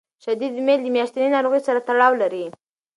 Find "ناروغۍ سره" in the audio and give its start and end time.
1.35-1.79